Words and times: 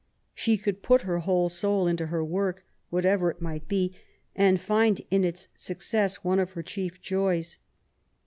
She 0.33 0.57
could 0.57 0.81
put 0.81 1.03
her 1.03 1.19
whole 1.19 1.47
soul 1.47 1.85
into 1.87 2.07
her 2.07 2.25
work, 2.25 2.65
whatever 2.89 3.29
it 3.29 3.39
might 3.39 3.67
be, 3.67 3.93
and 4.35 4.59
find 4.59 4.99
in 5.11 5.23
its 5.23 5.47
success 5.55 6.23
one 6.23 6.39
of 6.39 6.53
her 6.53 6.63
chief 6.63 6.99
joys. 6.99 7.59